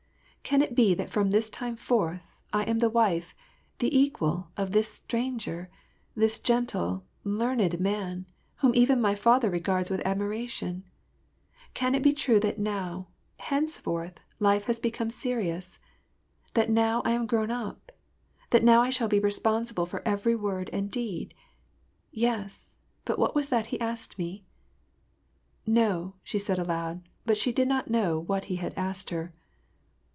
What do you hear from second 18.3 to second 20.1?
that now I shall be responsible for